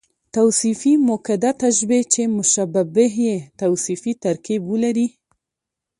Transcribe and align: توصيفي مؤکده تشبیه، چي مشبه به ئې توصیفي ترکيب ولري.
توصيفي 0.35 0.91
مؤکده 1.09 1.51
تشبیه، 1.63 2.01
چي 2.13 2.23
مشبه 2.35 2.81
به 2.93 3.05
ئې 3.17 3.35
توصیفي 3.61 4.11
ترکيب 4.23 4.61
ولري. 4.71 5.07